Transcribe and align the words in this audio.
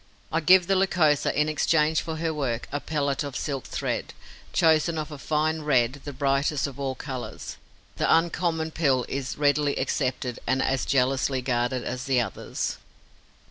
I 0.31 0.39
give 0.39 0.65
the 0.65 0.75
Lycosa, 0.75 1.31
in 1.39 1.47
exchange 1.47 2.01
for 2.01 2.15
her 2.15 2.33
work, 2.33 2.67
a 2.71 2.79
pellet 2.79 3.23
of 3.23 3.35
silk 3.37 3.65
thread, 3.65 4.15
chosen 4.51 4.97
of 4.97 5.11
a 5.11 5.19
fine 5.19 5.61
red, 5.61 6.01
the 6.05 6.11
brightest 6.11 6.65
of 6.65 6.79
all 6.79 6.95
colours. 6.95 7.57
The 7.97 8.11
uncommon 8.11 8.71
pill 8.71 9.05
is 9.07 9.33
as 9.35 9.37
readily 9.37 9.75
accepted 9.77 10.39
and 10.47 10.63
as 10.63 10.87
jealously 10.87 11.43
guarded 11.43 11.83
as 11.83 12.05
the 12.05 12.19
others. 12.19 12.77